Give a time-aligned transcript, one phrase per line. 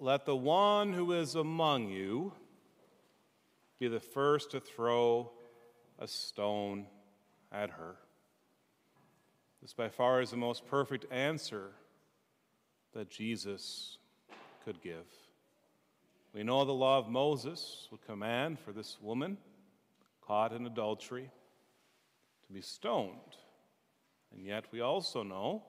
[0.00, 2.32] let the one who is among you
[3.78, 5.30] be the first to throw
[5.98, 6.86] a stone
[7.52, 7.96] at her.
[9.60, 11.72] This by far is the most perfect answer
[12.94, 13.98] that Jesus
[14.64, 15.06] could give.
[16.32, 19.36] We know the law of Moses would command for this woman
[20.26, 21.30] caught in adultery
[22.46, 23.36] to be stoned.
[24.32, 25.62] And yet we also know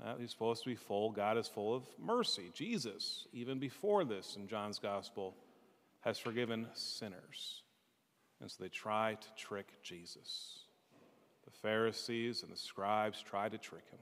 [0.00, 2.50] that he's supposed to be full, God is full of mercy.
[2.52, 5.34] Jesus, even before this in John's gospel,
[6.00, 7.62] has forgiven sinners.
[8.40, 10.58] And so they try to trick Jesus.
[11.44, 14.00] The Pharisees and the scribes try to trick him,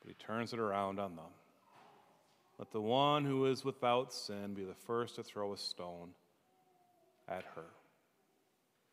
[0.00, 1.26] but he turns it around on them.
[2.58, 6.10] Let the one who is without sin be the first to throw a stone
[7.28, 7.64] at her.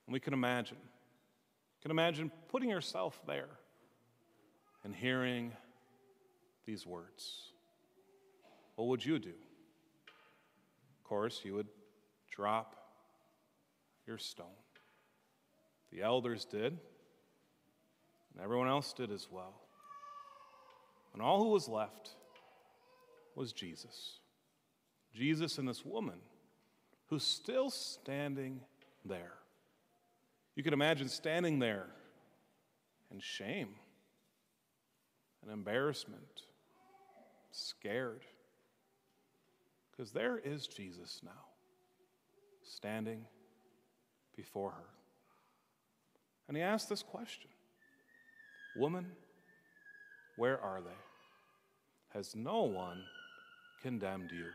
[0.05, 0.77] And we can imagine,
[1.82, 3.49] can imagine putting yourself there
[4.85, 5.52] and hearing
[6.67, 7.52] these words.
[8.76, 9.30] What would you do?
[9.30, 11.68] Of course, you would
[12.32, 12.76] drop
[14.05, 14.45] your stone.
[15.91, 16.77] The elders did,
[18.34, 19.55] and everyone else did as well.
[21.13, 22.12] And all who was left
[23.34, 24.20] was Jesus.
[25.15, 26.20] Jesus and this woman
[27.07, 28.60] who's still standing
[29.04, 29.34] there.
[30.55, 31.88] You can imagine standing there
[33.12, 33.70] in shame
[35.51, 36.43] embarrassment,
[37.51, 38.21] scared.
[39.91, 41.32] Because there is Jesus now,
[42.63, 43.26] standing
[44.35, 44.90] before her.
[46.48, 47.49] And he asked this question
[48.76, 49.12] Woman,
[50.35, 52.18] where are they?
[52.18, 53.04] Has no one
[53.82, 54.48] condemned you?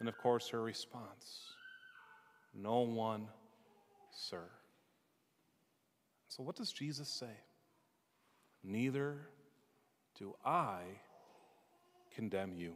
[0.00, 1.54] And of course, her response
[2.54, 3.28] No one,
[4.10, 4.44] sir.
[6.28, 7.36] So, what does Jesus say?
[8.62, 9.18] Neither
[10.18, 10.82] do I
[12.14, 12.74] condemn you.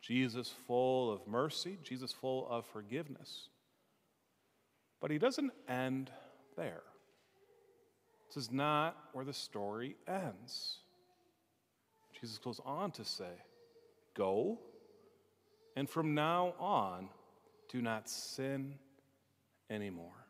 [0.00, 3.48] Jesus, full of mercy, Jesus, full of forgiveness.
[5.00, 6.10] But he doesn't end
[6.56, 6.82] there.
[8.28, 10.78] This is not where the story ends.
[12.20, 13.42] Jesus goes on to say,
[14.14, 14.58] Go,
[15.76, 17.08] and from now on,
[17.70, 18.74] do not sin
[19.70, 20.26] anymore.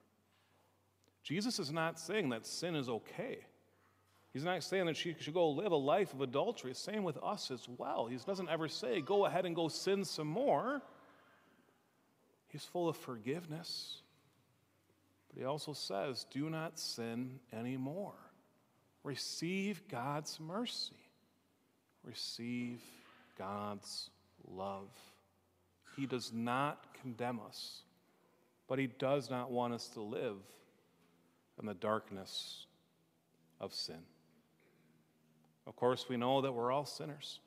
[1.23, 3.39] Jesus is not saying that sin is okay.
[4.39, 6.73] He's not saying that she should go live a life of adultery.
[6.73, 8.07] Same with us as well.
[8.07, 10.81] He doesn't ever say, go ahead and go sin some more.
[12.47, 14.01] He's full of forgiveness.
[15.29, 18.15] But he also says, do not sin anymore.
[19.03, 20.95] Receive God's mercy,
[22.05, 22.81] receive
[23.37, 24.09] God's
[24.49, 24.87] love.
[25.97, 27.83] He does not condemn us,
[28.69, 30.37] but he does not want us to live
[31.59, 32.67] in the darkness
[33.61, 33.99] of sin.
[35.69, 37.41] Of course, we know that we're all sinners.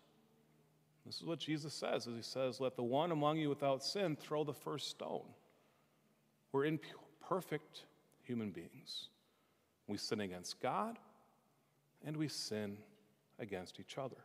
[1.07, 4.15] This is what Jesus says, as he says, Let the one among you without sin
[4.15, 5.25] throw the first stone.
[6.51, 7.85] We're imperfect
[8.21, 9.07] human beings.
[9.87, 10.99] We sin against God
[12.05, 12.77] and we sin
[13.39, 14.17] against each other.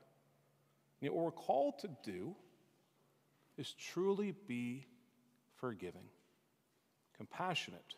[1.00, 2.34] What we're called to do
[3.56, 4.86] is truly be
[5.54, 6.08] forgiving,
[7.16, 7.94] compassionate,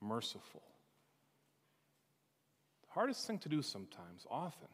[0.00, 0.62] merciful.
[2.82, 4.68] The hardest thing to do sometimes, often,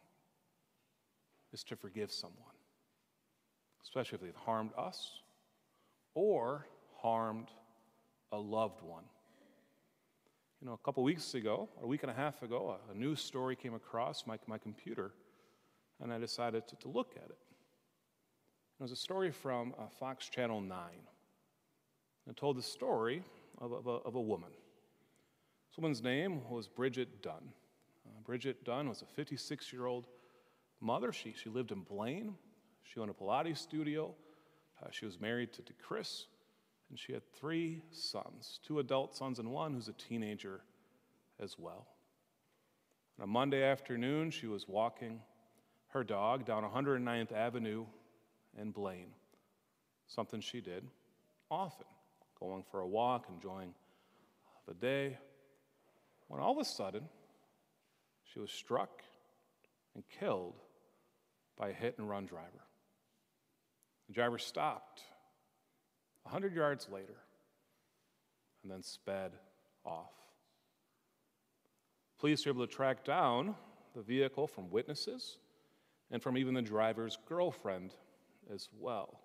[1.57, 2.55] is to forgive someone,
[3.83, 5.21] especially if they've harmed us
[6.13, 6.67] or
[7.01, 7.49] harmed
[8.31, 9.05] a loved one.
[10.61, 13.23] You know, a couple weeks ago, a week and a half ago, a, a news
[13.23, 15.13] story came across my, my computer,
[16.03, 17.39] and I decided to, to look at it.
[18.79, 20.79] It was a story from uh, Fox Channel 9.
[22.29, 23.23] It told the story
[23.63, 24.51] of, of, a, of a woman.
[25.71, 27.49] This woman's name was Bridget Dunn.
[28.07, 30.07] Uh, Bridget Dunn was a 56 year old
[30.81, 31.13] mother.
[31.13, 32.35] She, she lived in Blaine.
[32.83, 34.15] She owned a Pilates studio.
[34.83, 36.27] Uh, she was married to, to Chris,
[36.91, 40.61] and she had three sons two adult sons and one who's a teenager
[41.41, 41.87] as well.
[43.19, 45.21] On a Monday afternoon, she was walking
[45.89, 47.87] her dog down 109th Avenue
[48.61, 49.13] in Blaine,
[50.07, 50.85] something she did
[51.51, 51.87] often,
[52.39, 53.73] going for a walk, enjoying
[54.67, 55.17] the day,
[56.29, 57.05] when all of a sudden
[58.25, 59.03] she was struck
[59.97, 60.55] and killed
[61.59, 62.63] by a hit and run driver.
[64.09, 65.01] The driver stopped
[66.25, 67.17] 100 yards later
[68.63, 69.33] and then sped
[69.85, 70.13] off.
[72.21, 73.55] Police were able to track down
[73.95, 75.39] the vehicle from witnesses
[76.11, 77.93] and from even the driver's girlfriend
[78.53, 79.21] as well,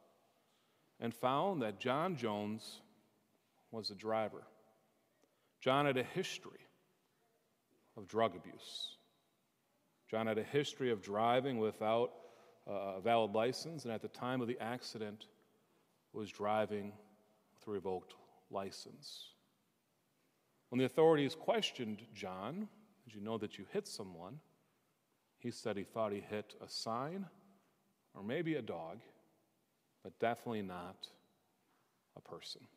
[1.00, 2.82] and found that John Jones
[3.72, 4.44] was the driver.
[5.60, 6.66] John had a history
[7.98, 8.98] of drug abuse.
[10.12, 12.12] John had a history of driving without
[12.68, 15.28] a valid license, and at the time of the accident
[16.12, 16.92] was driving
[17.54, 18.16] with a revoked
[18.50, 19.30] license.
[20.68, 22.68] When the authorities questioned John,
[23.06, 24.42] did you know that you hit someone?
[25.40, 27.26] He said he thought he hit a sign
[28.14, 29.00] or maybe a dog,
[30.04, 31.08] but definitely not
[32.18, 32.68] a person.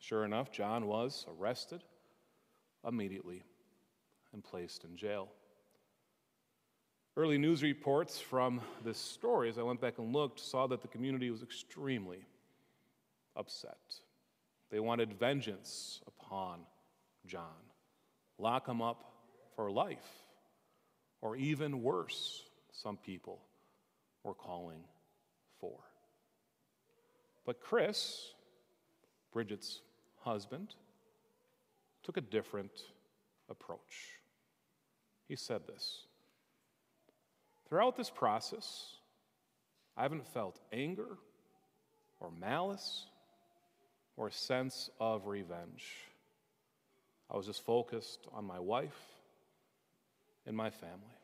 [0.00, 1.84] Sure enough, John was arrested
[2.84, 3.44] immediately
[4.32, 5.28] and placed in jail.
[7.14, 10.88] Early news reports from this story, as I went back and looked, saw that the
[10.88, 12.24] community was extremely
[13.36, 13.76] upset.
[14.70, 16.60] They wanted vengeance upon
[17.26, 17.60] John,
[18.38, 19.12] lock him up
[19.54, 20.24] for life,
[21.20, 23.42] or even worse, some people
[24.24, 24.82] were calling
[25.60, 25.78] for.
[27.44, 28.32] But Chris,
[29.32, 29.82] Bridget's
[30.20, 30.76] husband,
[32.02, 32.72] took a different
[33.50, 34.18] approach.
[35.28, 36.06] He said this
[37.72, 38.96] Throughout this process,
[39.96, 41.16] I haven't felt anger
[42.20, 43.06] or malice
[44.14, 45.86] or a sense of revenge.
[47.30, 49.00] I was just focused on my wife
[50.44, 51.16] and my family.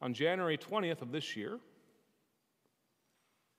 [0.00, 1.58] On January 20th of this year,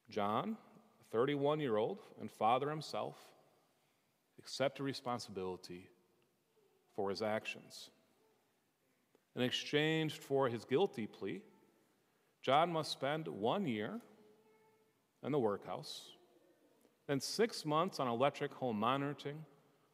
[0.09, 0.57] John,
[0.99, 3.15] a 31 year old and father himself,
[4.39, 5.87] accepted responsibility
[6.95, 7.91] for his actions.
[9.37, 11.41] In exchange for his guilty plea,
[12.41, 14.01] John must spend one year
[15.23, 16.09] in the workhouse,
[17.05, 19.45] then six months on electric home monitoring,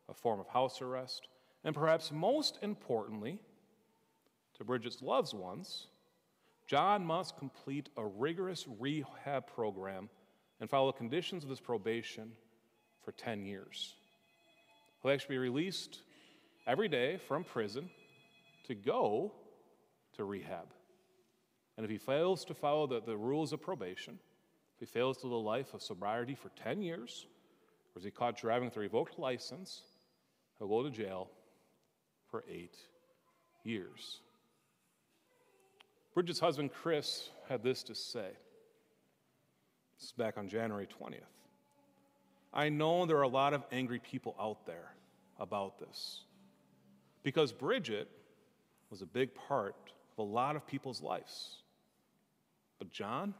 [0.07, 1.27] a form of house arrest,
[1.65, 3.37] and perhaps most importantly,
[4.57, 5.87] to Bridget's loved ones,
[6.65, 10.09] John must complete a rigorous rehab program
[10.61, 12.31] and follow conditions of his probation
[13.03, 13.95] for 10 years.
[15.01, 15.99] He'll actually be released
[16.65, 17.89] every day from prison
[18.63, 19.33] to go
[20.17, 20.73] to rehab.
[21.77, 24.19] And if he fails to follow the, the rules of probation,
[24.75, 27.25] if he fails to live a life of sobriety for 10 years,
[27.95, 29.81] or is he caught driving with a revoked license,
[30.57, 31.29] he'll go to jail
[32.29, 32.75] for eight
[33.63, 34.19] years.
[36.13, 38.29] Bridget's husband, Chris, had this to say.
[39.97, 41.19] This is back on January 20th.
[42.53, 44.93] I know there are a lot of angry people out there
[45.39, 46.21] about this
[47.23, 48.09] because Bridget
[48.93, 49.75] was a big part
[50.11, 51.55] of a lot of people's lives.
[52.77, 53.33] But John,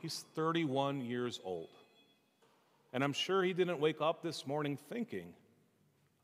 [0.00, 1.68] he's 31 years old.
[2.92, 5.32] And I'm sure he didn't wake up this morning thinking,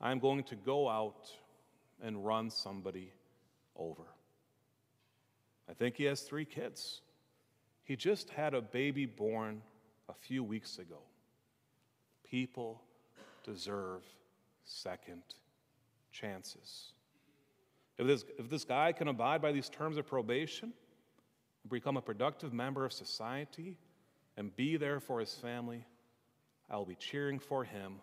[0.00, 1.30] I'm going to go out
[2.02, 3.12] and run somebody
[3.76, 4.02] over.
[5.70, 7.02] I think he has three kids.
[7.84, 9.62] He just had a baby born
[10.08, 10.98] a few weeks ago.
[12.28, 12.82] People
[13.44, 14.02] deserve
[14.64, 15.22] second
[16.10, 16.94] chances.
[17.98, 20.72] If this, if this guy can abide by these terms of probation,
[21.68, 23.76] become a productive member of society,
[24.36, 25.84] and be there for his family,
[26.70, 27.96] I will be cheering for him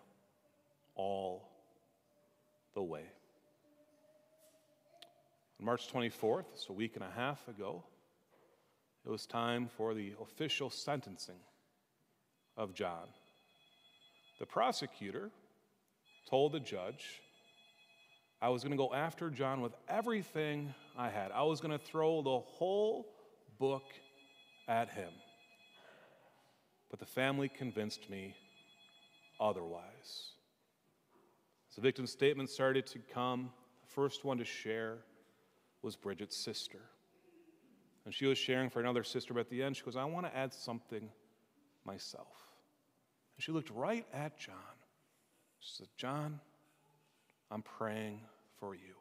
[0.94, 1.48] all
[2.74, 3.04] the way.
[5.58, 7.82] On March 24th, so a week and a half ago,
[9.06, 11.38] it was time for the official sentencing
[12.56, 13.06] of John.
[14.38, 15.30] The prosecutor
[16.28, 17.22] told the judge
[18.40, 21.32] I was going to go after John with everything I had.
[21.32, 23.06] I was going to throw the whole
[23.58, 23.84] book
[24.68, 25.10] at him.
[26.90, 28.34] But the family convinced me
[29.40, 30.32] otherwise.
[31.70, 33.50] As the victim's statement started to come,
[33.82, 34.98] the first one to share
[35.82, 36.80] was Bridget's sister.
[38.04, 40.26] And she was sharing for another sister, but at the end, she goes, I want
[40.26, 41.08] to add something
[41.84, 42.28] myself.
[43.36, 44.54] And she looked right at John.
[45.60, 46.40] She said, John,
[47.50, 48.20] I'm praying
[48.58, 48.94] for you.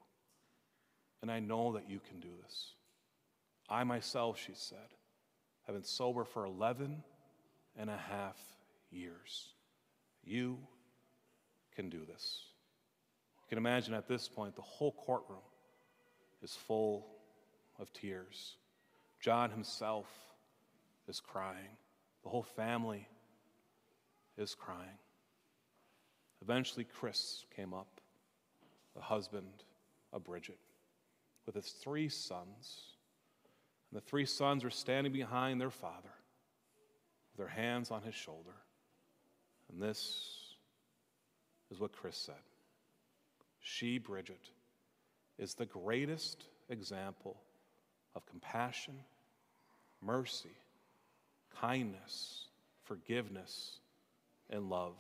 [1.21, 2.73] And I know that you can do this.
[3.69, 4.77] I myself, she said,
[5.65, 7.03] have been sober for 11
[7.77, 8.37] and a half
[8.91, 9.49] years.
[10.23, 10.59] You
[11.75, 12.43] can do this.
[13.39, 15.39] You can imagine at this point, the whole courtroom
[16.43, 17.07] is full
[17.79, 18.55] of tears.
[19.19, 20.07] John himself
[21.07, 21.77] is crying.
[22.23, 23.07] The whole family
[24.37, 24.99] is crying.
[26.41, 28.01] Eventually, Chris came up
[28.95, 29.63] the husband
[30.13, 30.57] of Bridget,
[31.45, 32.95] with his three sons.
[33.91, 36.13] And the three sons were standing behind their father,
[37.31, 38.55] with their hands on his shoulder.
[39.71, 40.55] And this
[41.71, 42.35] is what Chris said
[43.59, 44.49] She, Bridget,
[45.37, 47.35] is the greatest example
[48.15, 48.95] of compassion,
[50.01, 50.55] mercy,
[51.59, 52.45] kindness,
[52.83, 53.79] forgiveness,
[54.49, 54.95] and love.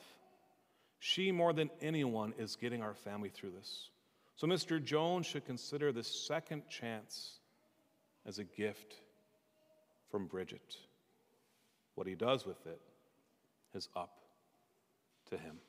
[1.07, 3.91] She, more than anyone, is getting our family through this.
[4.37, 4.83] So, Mr.
[4.83, 7.37] Jones should consider this second chance
[8.25, 8.95] as a gift
[10.09, 10.77] from Bridget.
[11.93, 12.81] What he does with it
[13.75, 14.17] is up
[15.29, 15.59] to him.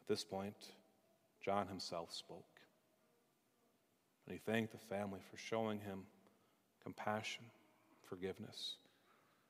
[0.00, 0.56] At this point,
[1.44, 2.46] John himself spoke.
[4.26, 6.04] And he thanked the family for showing him
[6.82, 7.44] compassion,
[8.08, 8.76] forgiveness.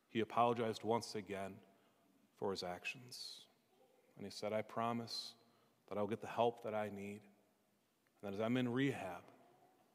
[0.09, 1.53] He apologized once again
[2.41, 3.44] for his actions.
[4.17, 5.35] And he said, I promise
[5.89, 7.21] that I'll get the help that I need.
[8.23, 9.23] And that as I'm in rehab,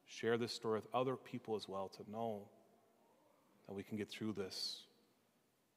[0.05, 2.47] share this story with other people as well to know
[3.67, 4.83] that we can get through this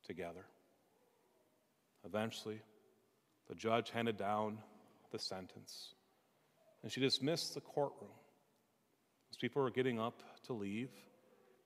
[0.07, 0.45] together.
[2.05, 2.61] Eventually,
[3.49, 4.59] the judge handed down
[5.13, 5.95] the sentence,
[6.83, 8.11] and she dismissed the courtroom.
[9.31, 10.91] As people were getting up to leave,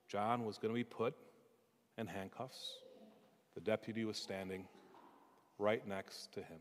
[0.08, 1.14] John was going to be put
[1.96, 2.78] in handcuffs.
[3.54, 4.66] The deputy was standing
[5.58, 6.58] right next to him.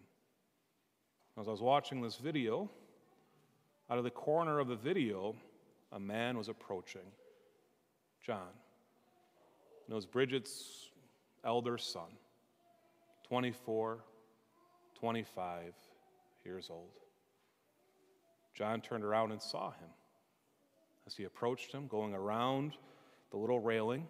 [1.40, 2.70] As I was watching this video,
[3.90, 5.36] out of the corner of the video,
[5.92, 7.02] a man was approaching
[8.26, 8.48] John.
[9.86, 10.90] And it was Bridget's
[11.44, 12.08] elder son,
[13.28, 14.00] 24,
[14.96, 15.74] 25
[16.44, 16.90] years old.
[18.54, 19.90] John turned around and saw him.
[21.06, 22.74] As he approached him, going around
[23.30, 24.08] the little railing,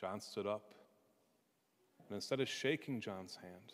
[0.00, 0.74] John stood up.
[2.14, 3.72] And instead of shaking John's hand,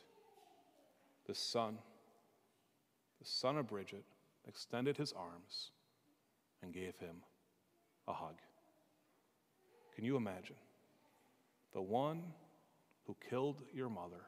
[1.26, 1.76] the son,
[3.18, 4.06] the son of Bridget,
[4.48, 5.72] extended his arms
[6.62, 7.16] and gave him
[8.08, 8.36] a hug.
[9.94, 10.56] Can you imagine?
[11.74, 12.22] The one
[13.06, 14.24] who killed your mother,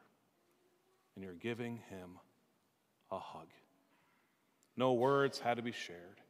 [1.15, 2.19] and you're giving him
[3.09, 3.47] a hug.
[4.77, 6.21] No words had to be shared.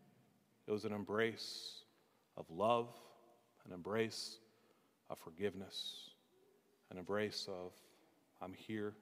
[0.67, 1.83] It was an embrace
[2.37, 2.87] of love,
[3.65, 4.37] an embrace
[5.09, 6.12] of forgiveness,
[6.93, 7.71] an embrace of,
[8.41, 8.93] I'm here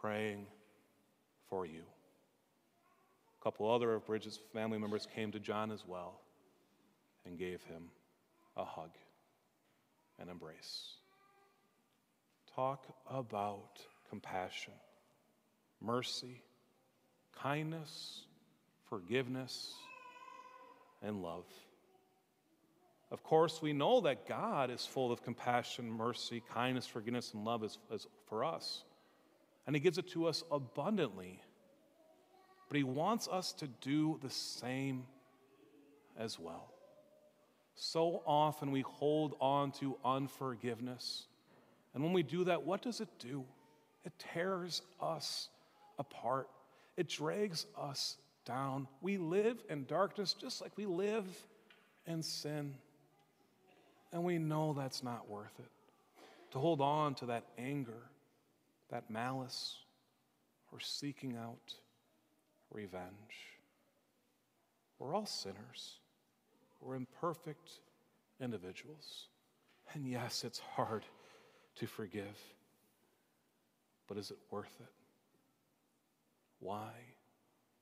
[0.00, 0.46] praying
[1.48, 1.82] for you.
[3.40, 6.20] A couple other of Bridget's family members came to John as well
[7.24, 7.84] and gave him
[8.56, 8.90] a hug
[10.18, 10.94] and embrace.
[12.54, 13.78] Talk about
[14.10, 14.72] compassion,
[15.80, 16.42] mercy,
[17.40, 18.22] kindness,
[18.88, 19.74] forgiveness,
[21.02, 21.44] and love.
[23.10, 27.64] Of course, we know that God is full of compassion, mercy, kindness, forgiveness, and love
[27.64, 28.84] as, as for us.
[29.66, 31.40] And He gives it to us abundantly.
[32.68, 35.04] But He wants us to do the same
[36.18, 36.72] as well.
[37.74, 41.26] So often we hold on to unforgiveness.
[41.94, 43.44] And when we do that, what does it do?
[44.04, 45.48] It tears us
[45.98, 46.48] apart,
[46.96, 48.86] it drags us down.
[49.00, 51.24] We live in darkness just like we live
[52.06, 52.74] in sin.
[54.12, 55.70] And we know that's not worth it.
[56.52, 58.02] To hold on to that anger,
[58.90, 59.76] that malice,
[60.72, 61.74] or seeking out
[62.70, 63.56] revenge.
[64.98, 65.98] We're all sinners.
[66.80, 67.70] We're imperfect
[68.40, 69.28] individuals.
[69.94, 71.04] And yes, it's hard
[71.76, 72.36] to forgive,
[74.06, 74.92] but is it worth it?
[76.60, 76.90] Why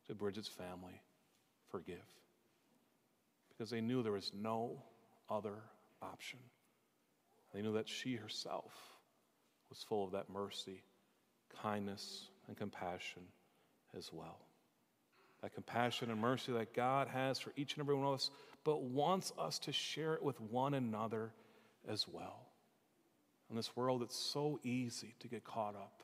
[0.06, 1.00] did Bridget's family
[1.70, 1.96] forgive?
[3.48, 4.82] Because they knew there was no
[5.30, 5.54] other
[6.02, 6.38] option.
[7.54, 8.72] They knew that she herself
[9.70, 10.82] was full of that mercy,
[11.62, 13.22] kindness, and compassion
[13.96, 14.38] as well.
[15.42, 18.30] That compassion and mercy that God has for each and every one of us
[18.64, 21.32] but wants us to share it with one another
[21.88, 22.46] as well.
[23.48, 26.02] In this world, it's so easy to get caught up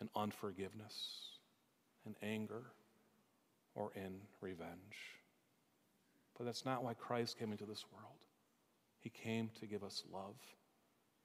[0.00, 1.38] in unforgiveness,
[2.04, 2.62] and anger,
[3.74, 4.68] or in revenge.
[6.36, 8.15] But that's not why Christ came into this world.
[9.06, 10.34] He came to give us love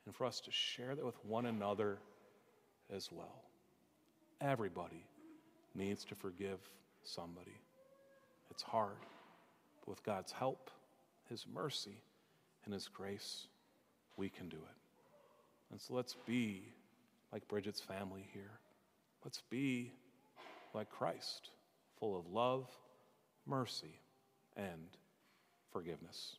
[0.06, 1.98] and for us to share that with one another
[2.96, 3.42] as well.
[4.40, 5.04] Everybody
[5.74, 6.60] needs to forgive
[7.02, 7.60] somebody.
[8.52, 9.00] It's hard.
[9.80, 10.70] But with God's help,
[11.28, 12.04] His mercy,
[12.66, 13.48] and His grace,
[14.16, 14.78] we can do it.
[15.72, 16.62] And so let's be
[17.34, 18.60] like Bridget's family here.
[19.26, 19.92] Let's be
[20.76, 21.50] like Christ,
[22.00, 22.70] full of love,
[23.48, 24.00] mercy,
[24.56, 24.86] and
[25.72, 26.36] forgiveness.